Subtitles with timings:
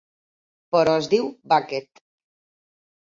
[0.75, 2.03] Però es diu Bucket.